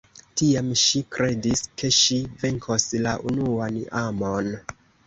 Tiam 0.39 0.71
ŝi 0.83 1.01
kredis, 1.17 1.61
ke 1.83 1.93
ŝi 1.99 2.19
venkos 2.47 2.89
la 3.07 3.17
unuan 3.35 3.83
amon. 4.07 4.55